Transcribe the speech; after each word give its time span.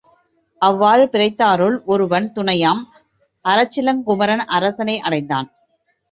அவ்வாறு 0.61 1.03
பிழைத்தாருள் 1.05 1.75
ஒருவன் 1.85 2.27
துணையாம், 2.35 2.81
அரசிளங்குமரன் 3.45 4.43
அரசனை 4.57 4.95
அடைந்தான். 4.99 5.49